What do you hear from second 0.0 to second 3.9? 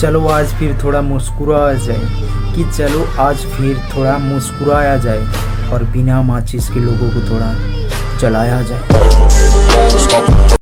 चलो आज फिर थोड़ा मुस्कुराया जाए, कि चलो आज फिर